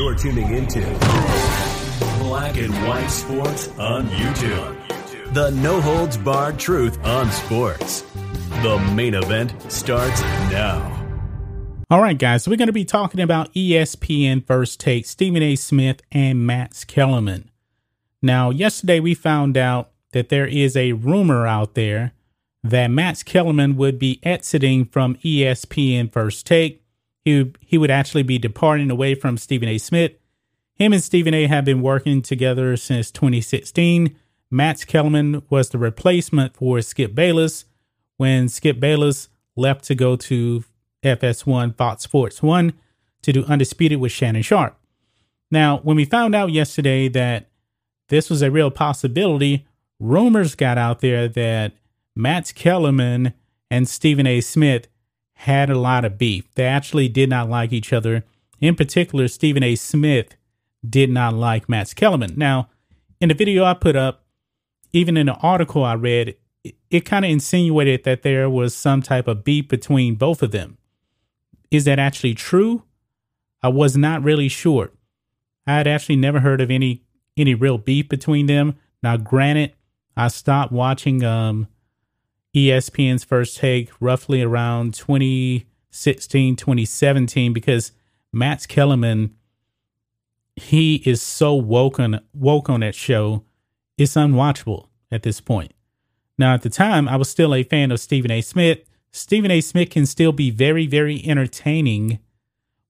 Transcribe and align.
You're 0.00 0.14
tuning 0.14 0.54
into 0.54 0.80
Black 2.20 2.56
and 2.56 2.72
White 2.88 3.08
Sports 3.08 3.68
on 3.78 4.08
YouTube. 4.08 5.34
The 5.34 5.50
no 5.50 5.78
holds 5.78 6.16
barred 6.16 6.58
truth 6.58 6.98
on 7.04 7.30
sports. 7.30 8.00
The 8.62 8.78
main 8.94 9.12
event 9.12 9.52
starts 9.70 10.22
now. 10.50 11.06
All 11.90 12.00
right, 12.00 12.16
guys, 12.16 12.44
so 12.44 12.50
we're 12.50 12.56
going 12.56 12.68
to 12.68 12.72
be 12.72 12.86
talking 12.86 13.20
about 13.20 13.52
ESPN 13.52 14.42
First 14.46 14.80
Take, 14.80 15.04
Stephen 15.04 15.42
A. 15.42 15.54
Smith, 15.54 16.00
and 16.10 16.46
Max 16.46 16.82
Kellerman. 16.82 17.50
Now, 18.22 18.48
yesterday 18.48 19.00
we 19.00 19.12
found 19.12 19.58
out 19.58 19.90
that 20.12 20.30
there 20.30 20.46
is 20.46 20.78
a 20.78 20.92
rumor 20.92 21.46
out 21.46 21.74
there 21.74 22.12
that 22.64 22.90
Max 22.90 23.22
Kellerman 23.22 23.76
would 23.76 23.98
be 23.98 24.18
exiting 24.22 24.86
from 24.86 25.16
ESPN 25.16 26.10
First 26.10 26.46
Take 26.46 26.79
he, 27.24 27.52
he 27.60 27.78
would 27.78 27.90
actually 27.90 28.22
be 28.22 28.38
departing 28.38 28.90
away 28.90 29.14
from 29.14 29.36
Stephen 29.36 29.68
A. 29.68 29.78
Smith. 29.78 30.12
Him 30.74 30.92
and 30.92 31.02
Stephen 31.02 31.34
A. 31.34 31.46
have 31.46 31.64
been 31.64 31.82
working 31.82 32.22
together 32.22 32.76
since 32.76 33.10
2016. 33.10 34.16
Max 34.50 34.84
Kellerman 34.84 35.42
was 35.50 35.68
the 35.68 35.78
replacement 35.78 36.56
for 36.56 36.80
Skip 36.80 37.14
Bayless 37.14 37.66
when 38.16 38.48
Skip 38.48 38.80
Bayless 38.80 39.28
left 39.56 39.84
to 39.84 39.94
go 39.94 40.16
to 40.16 40.64
FS1 41.02 41.76
Fox 41.76 42.02
Sports 42.02 42.42
1 42.42 42.72
to 43.22 43.32
do 43.32 43.44
Undisputed 43.44 44.00
with 44.00 44.12
Shannon 44.12 44.42
Sharpe. 44.42 44.76
Now, 45.50 45.78
when 45.78 45.96
we 45.96 46.04
found 46.04 46.34
out 46.34 46.50
yesterday 46.50 47.08
that 47.08 47.50
this 48.08 48.30
was 48.30 48.42
a 48.42 48.50
real 48.50 48.70
possibility, 48.70 49.66
rumors 49.98 50.54
got 50.54 50.78
out 50.78 51.00
there 51.00 51.28
that 51.28 51.72
Max 52.16 52.52
Kellerman 52.52 53.34
and 53.70 53.88
Stephen 53.88 54.26
A. 54.26 54.40
Smith 54.40 54.88
had 55.40 55.70
a 55.70 55.78
lot 55.78 56.04
of 56.04 56.18
beef. 56.18 56.44
They 56.54 56.66
actually 56.66 57.08
did 57.08 57.30
not 57.30 57.48
like 57.48 57.72
each 57.72 57.94
other. 57.94 58.24
In 58.60 58.74
particular, 58.74 59.26
Stephen 59.26 59.62
A. 59.62 59.74
Smith 59.74 60.36
did 60.86 61.08
not 61.08 61.32
like 61.32 61.66
Max 61.66 61.94
Kellerman. 61.94 62.34
Now, 62.36 62.68
in 63.22 63.30
the 63.30 63.34
video 63.34 63.64
I 63.64 63.72
put 63.72 63.96
up, 63.96 64.22
even 64.92 65.16
in 65.16 65.26
the 65.26 65.34
article 65.36 65.82
I 65.82 65.94
read, 65.94 66.36
it, 66.62 66.76
it 66.90 67.00
kind 67.06 67.24
of 67.24 67.30
insinuated 67.30 68.04
that 68.04 68.22
there 68.22 68.50
was 68.50 68.74
some 68.74 69.00
type 69.00 69.26
of 69.26 69.42
beef 69.42 69.66
between 69.66 70.16
both 70.16 70.42
of 70.42 70.50
them. 70.50 70.76
Is 71.70 71.86
that 71.86 71.98
actually 71.98 72.34
true? 72.34 72.82
I 73.62 73.68
was 73.68 73.96
not 73.96 74.22
really 74.22 74.48
sure. 74.48 74.90
I 75.66 75.76
had 75.76 75.86
actually 75.86 76.16
never 76.16 76.40
heard 76.40 76.60
of 76.60 76.70
any 76.70 77.02
any 77.38 77.54
real 77.54 77.78
beef 77.78 78.10
between 78.10 78.44
them. 78.44 78.76
Now, 79.02 79.16
granted, 79.16 79.72
I 80.18 80.28
stopped 80.28 80.70
watching 80.70 81.24
um, 81.24 81.68
ESPN's 82.54 83.24
first 83.24 83.58
take 83.58 83.90
roughly 84.00 84.42
around 84.42 84.94
2016, 84.94 86.56
2017, 86.56 87.52
because 87.52 87.92
Max 88.32 88.66
Kellerman, 88.66 89.36
he 90.56 90.96
is 91.06 91.22
so 91.22 91.54
woke 91.54 92.00
on, 92.00 92.20
woke 92.34 92.68
on 92.68 92.80
that 92.80 92.94
show, 92.94 93.44
it's 93.96 94.14
unwatchable 94.14 94.88
at 95.10 95.22
this 95.22 95.40
point. 95.40 95.72
Now, 96.38 96.54
at 96.54 96.62
the 96.62 96.70
time, 96.70 97.08
I 97.08 97.16
was 97.16 97.28
still 97.28 97.54
a 97.54 97.62
fan 97.62 97.92
of 97.92 98.00
Stephen 98.00 98.30
A. 98.30 98.40
Smith. 98.40 98.80
Stephen 99.12 99.50
A. 99.50 99.60
Smith 99.60 99.90
can 99.90 100.06
still 100.06 100.32
be 100.32 100.50
very, 100.50 100.86
very 100.86 101.22
entertaining 101.24 102.18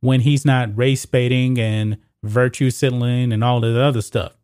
when 0.01 0.21
he's 0.21 0.45
not 0.45 0.77
race 0.77 1.05
baiting 1.05 1.59
and 1.59 1.99
virtue 2.23 2.71
signaling 2.71 3.33
and 3.33 3.43
all 3.43 3.61
the 3.61 3.79
other 3.81 4.03
stuff. 4.03 4.37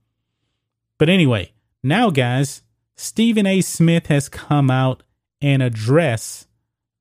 But 0.99 1.09
anyway, 1.09 1.53
now, 1.83 2.11
guys, 2.11 2.63
Stephen 2.97 3.47
A. 3.47 3.61
Smith 3.61 4.07
has 4.09 4.29
come 4.29 4.71
out 4.71 5.03
and 5.41 5.63
address 5.63 6.47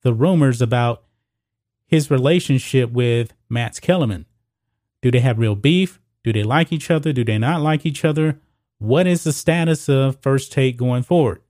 the 0.01 0.13
rumors 0.13 0.62
about 0.62 1.03
his 1.88 2.12
relationship 2.12 2.91
with 2.91 3.34
Max 3.50 3.79
Kellerman. 3.79 4.25
Do 5.01 5.12
they 5.12 5.19
have 5.19 5.40
real 5.40 5.56
beef? 5.56 6.00
Do 6.23 6.34
they 6.34 6.44
like 6.44 6.72
each 6.72 6.90
other? 6.90 7.13
Do 7.13 7.24
they 7.24 7.38
not 7.38 7.62
like 7.62 7.85
each 7.85 8.03
other? 8.03 8.40
What 8.79 9.07
is 9.07 9.24
the 9.24 9.34
status 9.34 9.88
of 9.88 10.19
First 10.22 10.51
Take 10.51 10.78
going 10.78 11.03
forward? 11.03 11.41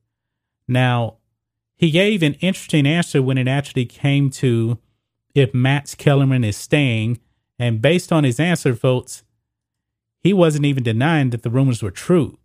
Now, 0.68 1.18
he 1.76 1.92
gave 1.92 2.24
an 2.24 2.36
interesting 2.36 2.86
answer 2.86 3.22
when 3.22 3.38
it 3.38 3.48
actually 3.48 3.86
came 3.86 4.30
to 4.32 4.80
if 5.34 5.54
Max 5.54 5.96
Kellerman 5.96 6.44
is 6.44 6.58
staying. 6.58 7.20
And 7.60 7.82
based 7.82 8.12
on 8.12 8.24
his 8.24 8.40
answer, 8.40 8.76
folks, 8.76 9.24
he 10.22 10.34
wasn't 10.34 10.66
even 10.66 10.84
denying 10.84 11.30
that 11.32 11.44
the 11.44 11.50
rumors 11.50 11.84
were 11.84 11.92
true. 11.92 12.38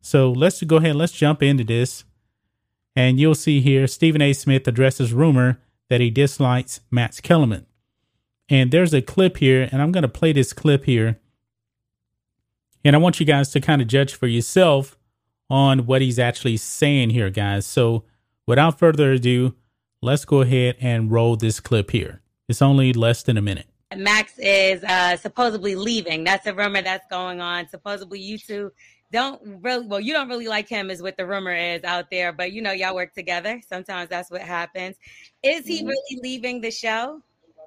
So 0.00 0.32
let's 0.32 0.62
go 0.62 0.76
ahead, 0.76 0.90
and 0.90 0.98
let's 0.98 1.12
jump 1.12 1.42
into 1.42 1.64
this. 1.64 2.04
And 2.94 3.18
you'll 3.18 3.34
see 3.34 3.60
here 3.60 3.86
Stephen 3.86 4.22
A. 4.22 4.32
Smith 4.32 4.68
addresses 4.68 5.12
rumor 5.12 5.60
that 5.88 6.00
he 6.00 6.10
dislikes 6.10 6.80
Max 6.90 7.20
Kellerman. 7.20 7.66
And 8.48 8.70
there's 8.70 8.92
a 8.92 9.00
clip 9.00 9.38
here, 9.38 9.68
and 9.72 9.80
I'm 9.80 9.92
going 9.92 10.02
to 10.02 10.08
play 10.08 10.32
this 10.32 10.52
clip 10.52 10.84
here. 10.84 11.18
And 12.84 12.94
I 12.94 12.98
want 12.98 13.20
you 13.20 13.26
guys 13.26 13.50
to 13.50 13.60
kind 13.60 13.80
of 13.80 13.88
judge 13.88 14.14
for 14.14 14.26
yourself 14.26 14.98
on 15.48 15.86
what 15.86 16.02
he's 16.02 16.18
actually 16.18 16.56
saying 16.56 17.10
here, 17.10 17.30
guys. 17.30 17.64
So 17.66 18.04
without 18.46 18.78
further 18.78 19.12
ado, 19.12 19.54
let's 20.00 20.24
go 20.24 20.40
ahead 20.40 20.76
and 20.80 21.10
roll 21.10 21.36
this 21.36 21.60
clip 21.60 21.92
here. 21.92 22.20
It's 22.48 22.62
only 22.62 22.92
less 22.92 23.22
than 23.22 23.36
a 23.36 23.42
minute. 23.42 23.68
Max 23.96 24.38
is 24.38 24.82
uh, 24.84 25.16
supposedly 25.16 25.74
leaving. 25.74 26.24
That's 26.24 26.46
a 26.46 26.54
rumor 26.54 26.82
that's 26.82 27.06
going 27.10 27.40
on. 27.40 27.68
Supposedly, 27.68 28.20
you 28.20 28.38
two 28.38 28.72
don't 29.12 29.62
really 29.62 29.86
well 29.86 30.00
you 30.00 30.12
don't 30.12 30.28
really 30.28 30.48
like 30.48 30.68
him 30.68 30.90
is 30.90 31.02
what 31.02 31.16
the 31.16 31.26
rumor 31.26 31.54
is 31.54 31.84
out 31.84 32.10
there 32.10 32.32
but 32.32 32.50
you 32.50 32.62
know 32.62 32.72
y'all 32.72 32.94
work 32.94 33.12
together 33.12 33.60
sometimes 33.68 34.08
that's 34.08 34.30
what 34.30 34.40
happens 34.40 34.96
is 35.42 35.66
he 35.66 35.80
mm-hmm. 35.80 35.88
really 35.88 36.20
leaving 36.22 36.60
the 36.62 36.70
show 36.70 37.20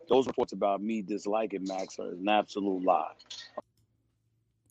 those 0.10 0.26
reports 0.28 0.54
about 0.54 0.82
me 0.82 1.02
disliking 1.02 1.64
max 1.64 2.00
are 2.00 2.10
an 2.10 2.28
absolute 2.28 2.84
lie 2.84 3.12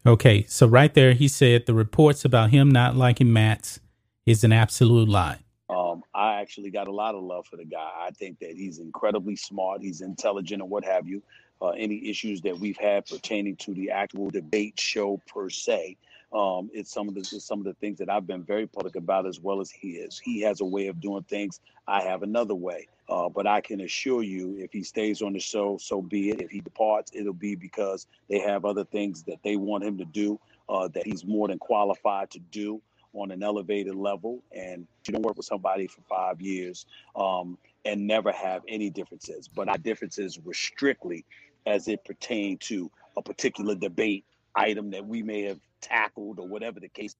okay 0.05 0.45
so 0.49 0.67
right 0.67 0.95
there 0.95 1.13
he 1.13 1.29
said 1.29 1.65
the 1.67 1.75
reports 1.75 2.25
about 2.25 2.51
him 2.51 2.69
not 2.69 2.97
liking 2.97 3.33
max 3.33 3.79
is 4.27 4.43
an 4.43 4.53
absolute 4.53 5.09
lie 5.09 5.39
um, 5.71 6.03
I 6.15 6.41
actually 6.41 6.71
got 6.71 6.89
a 6.89 6.93
lot 6.93 7.15
of 7.15 7.23
love 7.23 7.47
for 7.47 7.57
the 7.57 7.65
guy. 7.65 7.91
I 7.99 8.11
think 8.11 8.39
that 8.41 8.51
he's 8.51 8.81
incredibly 8.81 9.35
smart, 9.35 9.81
he's 9.81 10.03
intelligent, 10.03 10.61
and 10.61 10.71
what 10.71 10.85
have 10.85 11.09
you. 11.09 11.23
Uh, 11.65 11.71
any 11.79 12.11
issues 12.11 12.43
that 12.43 12.59
we've 12.59 12.77
had 12.77 13.07
pertaining 13.07 13.57
to 13.57 13.73
the 13.73 13.91
actual 13.91 14.29
debate 14.29 14.79
show 14.79 15.19
per 15.27 15.49
se, 15.49 15.97
um, 16.31 16.69
it's 16.75 16.93
some 16.93 17.09
of 17.09 17.15
the 17.15 17.25
some 17.25 17.59
of 17.59 17.65
the 17.65 17.73
things 17.75 17.97
that 17.99 18.11
I've 18.11 18.27
been 18.27 18.43
very 18.43 18.67
public 18.67 18.97
about 18.97 19.25
as 19.27 19.41
well 19.41 19.63
as 19.63 19.71
he 19.71 19.93
is. 19.93 20.19
He 20.19 20.43
has 20.43 20.61
a 20.61 20.65
way 20.67 20.89
of 20.89 21.01
doing 21.01 21.23
things. 21.23 21.61
I 21.89 22.03
have 22.03 22.23
another 22.23 22.55
way. 22.55 22.87
Uh, 23.09 23.31
but 23.31 23.47
I 23.47 23.63
can 23.63 23.81
assure 23.81 24.23
you, 24.23 24.57
if 24.59 24.73
he 24.73 24.83
stays 24.83 25.23
on 25.23 25.33
the 25.33 25.41
show, 25.41 25.79
so 25.79 26.03
be 26.03 26.31
it. 26.31 26.43
If 26.43 26.51
he 26.51 26.61
departs, 26.61 27.13
it'll 27.15 27.33
be 27.33 27.55
because 27.55 28.07
they 28.29 28.41
have 28.41 28.67
other 28.67 28.85
things 28.85 29.23
that 29.23 29.43
they 29.43 29.57
want 29.57 29.85
him 29.85 29.97
to 29.99 30.05
do 30.05 30.39
uh, 30.69 30.89
that 30.89 31.07
he's 31.07 31.25
more 31.25 31.49
than 31.49 31.59
qualified 31.59 32.31
to 32.33 32.41
do 32.51 32.83
on 33.15 33.31
an 33.31 33.43
elevated 33.43 33.95
level. 33.95 34.43
And 34.53 34.87
you 35.07 35.13
don't 35.13 35.23
work 35.23 35.37
with 35.37 35.47
somebody 35.47 35.87
for 35.87 36.03
five 36.09 36.43
years 36.43 36.85
um, 37.17 37.57
and 37.85 38.07
never 38.07 38.33
have 38.33 38.63
any 38.69 38.91
differences. 38.91 39.49
But 39.49 39.69
our 39.69 39.79
differences 39.79 40.39
were 40.41 40.55
strictly 40.55 41.25
as 41.67 41.89
it 41.89 42.05
pertained 42.05 42.61
to 42.63 42.91
a 43.17 43.23
particular 43.23 43.75
debate 43.75 44.25
item 44.55 44.91
that 44.91 45.07
we 45.07 45.23
may 45.23 45.43
have 45.43 45.61
tackled 45.81 46.39
or 46.39 46.49
whatever 46.49 46.81
the 46.81 46.89
case. 46.89 47.15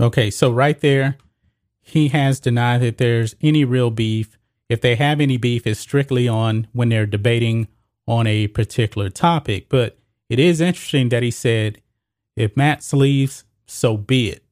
Okay, 0.00 0.30
so 0.30 0.50
right 0.50 0.78
there, 0.80 1.16
he 1.80 2.08
has 2.08 2.40
denied 2.40 2.82
that 2.82 2.98
there's 2.98 3.34
any 3.40 3.64
real 3.64 3.90
beef. 3.90 4.38
If 4.68 4.80
they 4.80 4.96
have 4.96 5.20
any 5.20 5.36
beef, 5.36 5.66
it's 5.66 5.80
strictly 5.80 6.28
on 6.28 6.68
when 6.72 6.88
they're 6.88 7.06
debating 7.06 7.68
on 8.06 8.26
a 8.26 8.48
particular 8.48 9.08
topic. 9.10 9.68
But 9.68 9.98
it 10.28 10.38
is 10.38 10.60
interesting 10.60 11.08
that 11.08 11.22
he 11.22 11.30
said, 11.30 11.80
if 12.36 12.56
Max 12.56 12.92
leaves, 12.92 13.44
so 13.66 13.96
be 13.96 14.30
it. 14.30 14.44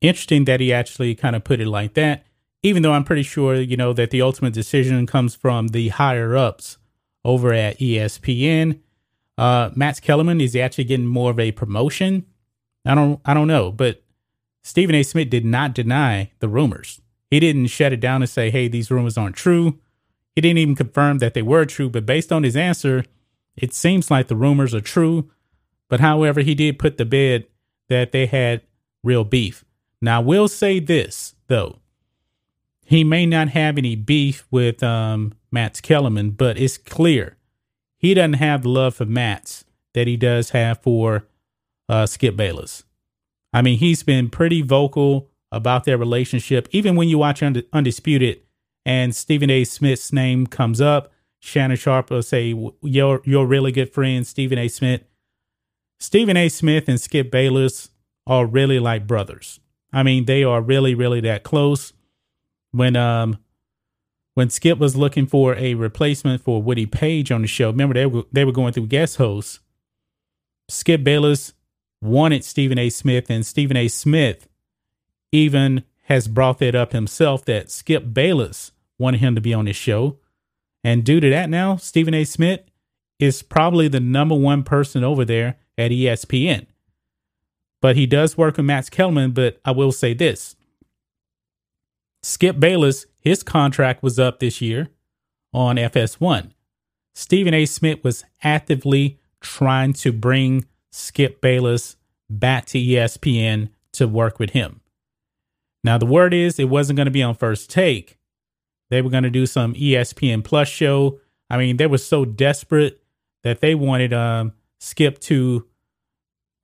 Interesting 0.00 0.44
that 0.44 0.60
he 0.60 0.72
actually 0.72 1.14
kind 1.14 1.34
of 1.34 1.44
put 1.44 1.60
it 1.60 1.66
like 1.66 1.94
that, 1.94 2.26
even 2.62 2.82
though 2.82 2.92
I'm 2.92 3.04
pretty 3.04 3.22
sure, 3.22 3.56
you 3.56 3.76
know, 3.76 3.92
that 3.94 4.10
the 4.10 4.22
ultimate 4.22 4.52
decision 4.52 5.06
comes 5.06 5.34
from 5.34 5.68
the 5.68 5.88
higher 5.88 6.36
ups 6.36 6.78
over 7.24 7.52
at 7.52 7.78
ESPN 7.78 8.80
uh, 9.36 9.70
Max 9.74 9.98
Kellerman 9.98 10.40
is 10.40 10.54
actually 10.54 10.84
getting 10.84 11.06
more 11.06 11.30
of 11.30 11.40
a 11.40 11.52
promotion? 11.52 12.26
I 12.84 12.94
don't 12.94 13.20
I 13.24 13.34
don't 13.34 13.48
know, 13.48 13.72
but 13.72 14.02
Stephen 14.62 14.94
A. 14.94 15.02
Smith 15.02 15.30
did 15.30 15.44
not 15.44 15.74
deny 15.74 16.30
the 16.38 16.48
rumors. 16.48 17.00
He 17.30 17.40
didn't 17.40 17.66
shut 17.66 17.92
it 17.92 18.00
down 18.00 18.22
and 18.22 18.28
say, 18.28 18.50
"Hey, 18.50 18.68
these 18.68 18.90
rumors 18.90 19.18
aren't 19.18 19.36
true." 19.36 19.78
he 20.34 20.40
didn't 20.40 20.58
even 20.58 20.74
confirm 20.74 21.18
that 21.18 21.34
they 21.34 21.42
were 21.42 21.64
true, 21.64 21.88
but 21.88 22.06
based 22.06 22.32
on 22.32 22.42
his 22.42 22.56
answer, 22.56 23.04
it 23.56 23.72
seems 23.72 24.10
like 24.10 24.26
the 24.26 24.36
rumors 24.36 24.74
are 24.74 24.80
true. 24.80 25.30
But 25.88 26.00
however, 26.00 26.40
he 26.40 26.54
did 26.54 26.78
put 26.78 26.96
the 26.96 27.04
bed 27.04 27.46
that 27.88 28.12
they 28.12 28.26
had 28.26 28.62
real 29.04 29.24
beef. 29.24 29.64
Now, 30.00 30.20
I 30.20 30.24
will 30.24 30.48
say 30.48 30.80
this, 30.80 31.34
though. 31.46 31.78
He 32.84 33.04
may 33.04 33.26
not 33.26 33.48
have 33.48 33.78
any 33.78 33.96
beef 33.96 34.46
with 34.50 34.82
um, 34.82 35.34
Max 35.50 35.80
Kellerman, 35.80 36.30
but 36.30 36.58
it's 36.58 36.76
clear 36.76 37.36
he 37.96 38.12
doesn't 38.14 38.34
have 38.34 38.62
the 38.62 38.68
love 38.68 38.96
for 38.96 39.06
Max 39.06 39.64
that 39.94 40.06
he 40.06 40.16
does 40.16 40.50
have 40.50 40.82
for 40.82 41.26
uh, 41.88 42.06
Skip 42.06 42.36
Bayless. 42.36 42.84
I 43.52 43.62
mean, 43.62 43.78
he's 43.78 44.02
been 44.02 44.28
pretty 44.28 44.60
vocal 44.60 45.30
about 45.50 45.84
their 45.84 45.96
relationship. 45.96 46.68
Even 46.72 46.96
when 46.96 47.08
you 47.08 47.16
watch 47.16 47.42
Undisputed 47.42 48.42
and 48.84 49.14
Stephen 49.14 49.48
A. 49.48 49.64
Smith's 49.64 50.12
name 50.12 50.46
comes 50.46 50.80
up, 50.80 51.12
Shannon 51.40 51.76
Sharpe 51.76 52.10
will 52.10 52.22
say, 52.22 52.54
"You're 52.82 53.22
you're 53.24 53.46
really 53.46 53.72
good 53.72 53.92
friend, 53.92 54.26
Stephen 54.26 54.58
A. 54.58 54.68
Smith." 54.68 55.04
Stephen 55.98 56.36
A. 56.36 56.50
Smith 56.50 56.88
and 56.88 57.00
Skip 57.00 57.30
Bayless 57.30 57.90
are 58.26 58.44
really 58.44 58.78
like 58.78 59.06
brothers. 59.06 59.60
I 59.92 60.02
mean, 60.02 60.26
they 60.26 60.44
are 60.44 60.60
really, 60.60 60.94
really 60.94 61.20
that 61.20 61.44
close. 61.44 61.93
When 62.74 62.96
um 62.96 63.38
when 64.34 64.50
Skip 64.50 64.78
was 64.78 64.96
looking 64.96 65.26
for 65.26 65.54
a 65.54 65.74
replacement 65.74 66.42
for 66.42 66.60
Woody 66.60 66.86
Paige 66.86 67.30
on 67.30 67.42
the 67.42 67.46
show, 67.46 67.70
remember 67.70 67.94
they 67.94 68.06
were 68.06 68.24
they 68.32 68.44
were 68.44 68.50
going 68.50 68.72
through 68.72 68.88
guest 68.88 69.16
hosts. 69.16 69.60
Skip 70.68 71.04
Bayless 71.04 71.52
wanted 72.02 72.44
Stephen 72.44 72.78
A. 72.78 72.90
Smith, 72.90 73.30
and 73.30 73.46
Stephen 73.46 73.76
A. 73.76 73.86
Smith 73.86 74.48
even 75.30 75.84
has 76.04 76.26
brought 76.26 76.58
that 76.58 76.74
up 76.74 76.92
himself 76.92 77.44
that 77.44 77.70
Skip 77.70 78.12
Bayless 78.12 78.72
wanted 78.98 79.20
him 79.20 79.36
to 79.36 79.40
be 79.40 79.54
on 79.54 79.66
his 79.66 79.76
show. 79.76 80.18
And 80.82 81.04
due 81.04 81.20
to 81.20 81.30
that, 81.30 81.48
now 81.48 81.76
Stephen 81.76 82.12
A. 82.12 82.24
Smith 82.24 82.62
is 83.20 83.42
probably 83.42 83.86
the 83.86 84.00
number 84.00 84.34
one 84.34 84.64
person 84.64 85.04
over 85.04 85.24
there 85.24 85.56
at 85.78 85.92
ESPN. 85.92 86.66
But 87.80 87.94
he 87.94 88.06
does 88.06 88.36
work 88.36 88.56
with 88.56 88.66
Max 88.66 88.90
Kellerman. 88.90 89.30
But 89.30 89.60
I 89.64 89.70
will 89.70 89.92
say 89.92 90.12
this 90.12 90.56
Skip 92.24 92.58
Bayless, 92.58 93.04
his 93.20 93.42
contract 93.42 94.02
was 94.02 94.18
up 94.18 94.38
this 94.38 94.62
year 94.62 94.88
on 95.52 95.76
FS1. 95.76 96.52
Stephen 97.14 97.52
A. 97.52 97.66
Smith 97.66 98.02
was 98.02 98.24
actively 98.42 99.18
trying 99.42 99.92
to 99.92 100.10
bring 100.10 100.64
Skip 100.90 101.42
Bayless 101.42 101.96
back 102.30 102.64
to 102.66 102.78
ESPN 102.78 103.68
to 103.92 104.08
work 104.08 104.38
with 104.38 104.50
him. 104.50 104.80
Now, 105.84 105.98
the 105.98 106.06
word 106.06 106.32
is 106.32 106.58
it 106.58 106.70
wasn't 106.70 106.96
going 106.96 107.04
to 107.04 107.10
be 107.10 107.22
on 107.22 107.34
first 107.34 107.68
take. 107.68 108.18
They 108.88 109.02
were 109.02 109.10
going 109.10 109.24
to 109.24 109.30
do 109.30 109.44
some 109.44 109.74
ESPN 109.74 110.42
Plus 110.42 110.68
show. 110.68 111.20
I 111.50 111.58
mean, 111.58 111.76
they 111.76 111.86
were 111.86 111.98
so 111.98 112.24
desperate 112.24 113.02
that 113.42 113.60
they 113.60 113.74
wanted 113.74 114.14
um, 114.14 114.54
Skip 114.80 115.18
to 115.20 115.68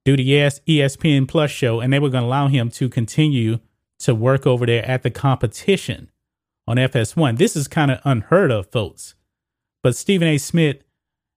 do 0.07 0.17
the 0.17 0.25
ESPN 0.25 1.29
Plus 1.29 1.51
show, 1.51 1.81
and 1.81 1.93
they 1.93 1.99
were 1.99 2.09
going 2.09 2.23
to 2.23 2.29
allow 2.29 2.49
him 2.49 2.71
to 2.71 2.89
continue 2.89 3.59
to 4.01 4.15
work 4.15 4.47
over 4.47 4.67
there 4.67 4.85
at 4.85 5.03
the 5.03 5.11
competition 5.11 6.11
on 6.67 6.77
FS1. 6.77 7.39
This 7.39 7.57
is 7.57 7.69
kind 7.69 7.91
of 7.91 8.01
unheard 8.05 8.51
of, 8.51 8.71
folks. 8.71 9.15
But 9.83 9.97
Stephen 9.97 10.29
A. 10.29 10.39
Smith 10.39 10.83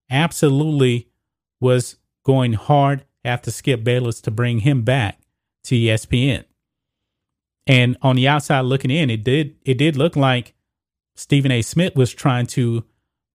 absolutely 0.09 1.09
was 1.59 1.97
going 2.25 2.53
hard 2.53 3.05
after 3.23 3.51
Skip 3.51 3.83
Bayless 3.83 4.21
to 4.21 4.31
bring 4.31 4.59
him 4.59 4.81
back 4.83 5.19
to 5.65 5.75
ESPN. 5.75 6.43
And 7.65 7.95
on 8.01 8.17
the 8.17 8.27
outside 8.27 8.61
looking 8.61 8.91
in, 8.91 9.09
it 9.09 9.23
did 9.23 9.55
it 9.63 9.77
did 9.77 9.95
look 9.95 10.15
like 10.15 10.53
Stephen 11.15 11.51
A. 11.51 11.61
Smith 11.61 11.95
was 11.95 12.13
trying 12.13 12.47
to 12.47 12.83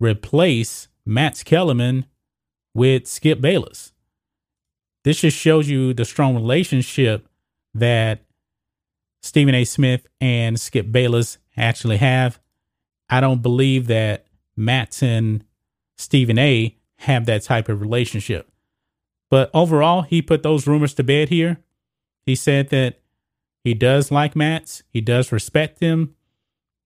replace 0.00 0.88
Max 1.06 1.42
Kellerman 1.42 2.04
with 2.74 3.06
Skip 3.06 3.40
Bayless. 3.40 3.92
This 5.04 5.20
just 5.20 5.36
shows 5.36 5.68
you 5.68 5.94
the 5.94 6.04
strong 6.04 6.34
relationship 6.34 7.26
that 7.72 8.24
Stephen 9.22 9.54
A. 9.54 9.64
Smith 9.64 10.06
and 10.20 10.58
Skip 10.58 10.90
Bayless 10.92 11.38
actually 11.56 11.96
have. 11.98 12.40
I 13.08 13.20
don't 13.20 13.42
believe 13.42 13.86
that 13.86 14.26
and 15.02 15.44
Stephen 15.96 16.38
A. 16.38 16.76
have 16.98 17.26
that 17.26 17.42
type 17.42 17.68
of 17.68 17.80
relationship. 17.80 18.50
But 19.30 19.50
overall, 19.54 20.02
he 20.02 20.22
put 20.22 20.42
those 20.42 20.66
rumors 20.66 20.94
to 20.94 21.04
bed 21.04 21.28
here. 21.28 21.58
He 22.24 22.34
said 22.34 22.70
that 22.70 23.00
he 23.62 23.74
does 23.74 24.10
like 24.10 24.34
Max. 24.34 24.82
He 24.88 25.00
does 25.00 25.32
respect 25.32 25.80
him. 25.80 26.14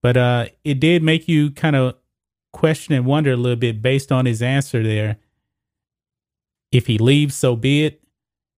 But 0.01 0.17
uh, 0.17 0.45
it 0.63 0.79
did 0.79 1.01
make 1.01 1.27
you 1.27 1.51
kind 1.51 1.75
of 1.75 1.95
question 2.51 2.93
and 2.93 3.05
wonder 3.05 3.31
a 3.31 3.37
little 3.37 3.57
bit 3.57 3.81
based 3.81 4.11
on 4.11 4.25
his 4.25 4.41
answer 4.41 4.83
there. 4.83 5.17
If 6.71 6.87
he 6.87 6.97
leaves, 6.97 7.35
so 7.35 7.55
be 7.55 7.85
it. 7.85 8.03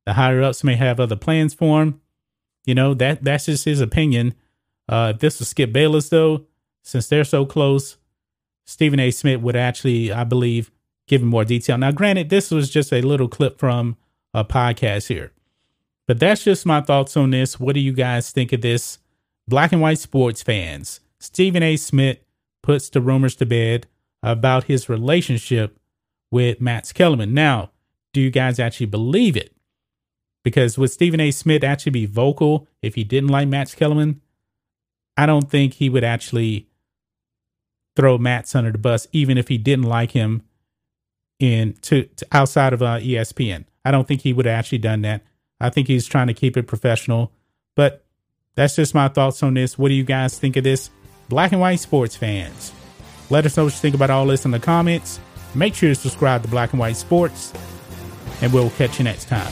The 0.05 0.13
higher 0.13 0.41
ups 0.41 0.63
may 0.63 0.75
have 0.75 0.99
other 0.99 1.15
plans 1.15 1.53
for 1.53 1.81
him. 1.81 2.01
You 2.65 2.75
know, 2.75 2.93
that 2.95 3.23
that's 3.23 3.45
just 3.45 3.65
his 3.65 3.81
opinion. 3.81 4.33
Uh, 4.87 5.13
if 5.15 5.21
this 5.21 5.39
was 5.39 5.49
Skip 5.49 5.71
Bayless, 5.71 6.09
though, 6.09 6.45
since 6.83 7.07
they're 7.07 7.23
so 7.23 7.45
close, 7.45 7.97
Stephen 8.65 8.99
A. 8.99 9.11
Smith 9.11 9.41
would 9.41 9.55
actually, 9.55 10.11
I 10.11 10.23
believe, 10.23 10.71
give 11.07 11.21
him 11.21 11.27
more 11.27 11.45
detail. 11.45 11.77
Now, 11.77 11.91
granted, 11.91 12.29
this 12.29 12.51
was 12.51 12.69
just 12.69 12.91
a 12.91 13.01
little 13.01 13.27
clip 13.27 13.59
from 13.59 13.97
a 14.33 14.43
podcast 14.43 15.07
here. 15.07 15.31
But 16.07 16.19
that's 16.19 16.43
just 16.43 16.65
my 16.65 16.81
thoughts 16.81 17.17
on 17.17 17.31
this. 17.31 17.59
What 17.59 17.73
do 17.73 17.79
you 17.79 17.93
guys 17.93 18.31
think 18.31 18.53
of 18.53 18.61
this? 18.61 18.99
Black 19.47 19.71
and 19.71 19.81
white 19.81 19.99
sports 19.99 20.43
fans. 20.43 20.99
Stephen 21.19 21.63
A. 21.63 21.77
Smith 21.77 22.19
puts 22.61 22.89
the 22.89 23.01
rumors 23.01 23.35
to 23.35 23.45
bed 23.45 23.87
about 24.21 24.65
his 24.65 24.89
relationship 24.89 25.79
with 26.31 26.61
Max 26.61 26.91
Kellerman. 26.91 27.33
Now, 27.33 27.71
do 28.13 28.21
you 28.21 28.31
guys 28.31 28.59
actually 28.59 28.87
believe 28.87 29.37
it? 29.37 29.54
Because 30.45 30.77
would 30.77 30.91
Stephen 30.91 31.19
A. 31.19 31.31
Smith 31.31 31.63
actually 31.63 31.91
be 31.91 32.05
vocal 32.05 32.67
if 32.83 32.93
he 32.93 33.03
didn't 33.03 33.31
like 33.31 33.47
Max 33.47 33.73
Kellerman? 33.73 34.21
I 35.17 35.25
don't 35.25 35.49
think 35.49 35.73
he 35.73 35.89
would 35.89 36.03
actually 36.03 36.67
throw 37.95 38.19
Max 38.19 38.53
under 38.53 38.71
the 38.71 38.77
bus, 38.77 39.07
even 39.11 39.39
if 39.39 39.47
he 39.47 39.57
didn't 39.57 39.85
like 39.85 40.11
him 40.11 40.43
in 41.39 41.73
to, 41.81 42.03
to 42.03 42.27
outside 42.31 42.73
of 42.73 42.83
uh, 42.83 42.99
ESPN. 42.99 43.65
I 43.83 43.89
don't 43.89 44.07
think 44.07 44.21
he 44.21 44.33
would 44.33 44.45
have 44.45 44.59
actually 44.59 44.77
done 44.77 45.01
that. 45.01 45.23
I 45.59 45.71
think 45.71 45.87
he's 45.87 46.05
trying 46.05 46.27
to 46.27 46.33
keep 46.35 46.55
it 46.57 46.67
professional. 46.67 47.31
But 47.75 48.05
that's 48.53 48.75
just 48.75 48.93
my 48.93 49.07
thoughts 49.07 49.41
on 49.41 49.55
this. 49.55 49.79
What 49.79 49.87
do 49.87 49.95
you 49.95 50.03
guys 50.03 50.37
think 50.37 50.57
of 50.57 50.63
this? 50.63 50.91
Black 51.27 51.53
and 51.53 51.61
white 51.61 51.79
sports 51.79 52.15
fans. 52.15 52.71
Let 53.31 53.47
us 53.47 53.57
know 53.57 53.63
what 53.63 53.73
you 53.73 53.79
think 53.79 53.95
about 53.95 54.11
all 54.11 54.27
this 54.27 54.45
in 54.45 54.51
the 54.51 54.59
comments. 54.59 55.19
Make 55.55 55.73
sure 55.73 55.89
to 55.89 55.95
subscribe 55.95 56.43
to 56.43 56.49
Black 56.49 56.71
and 56.71 56.79
White 56.79 56.97
Sports, 56.97 57.51
and 58.41 58.53
we'll 58.53 58.69
catch 58.71 58.99
you 58.99 59.05
next 59.05 59.27
time. 59.27 59.51